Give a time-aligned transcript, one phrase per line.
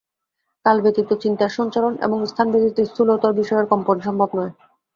[0.65, 4.53] কাল ব্যতীত চিন্তার সঞ্চরণ এবং স্থান ব্যতীত স্থূলতর বিষয়ের কম্পন সম্ভব নয়।